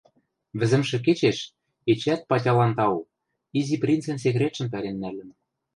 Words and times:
Вӹзӹмшӹ 0.59 0.97
кечеш, 1.05 1.37
эчеӓт 1.91 2.21
патялан 2.29 2.71
тау, 2.77 2.97
Изи 3.59 3.75
принцӹн 3.83 4.17
секретшӹм 4.23 4.67
пӓлен 4.73 4.95
нӓльӹм. 5.01 5.29